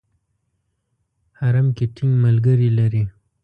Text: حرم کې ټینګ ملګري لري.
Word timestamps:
حرم 1.39 1.67
کې 1.77 1.85
ټینګ 1.95 2.13
ملګري 2.25 2.69
لري. 2.79 3.03